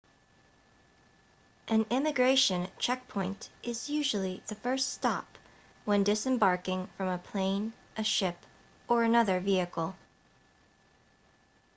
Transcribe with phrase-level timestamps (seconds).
[1.67, 5.37] an immigration checkpoint is usually the first stop
[5.85, 8.43] when disembarking from a plane a ship
[8.87, 9.93] or another vehicle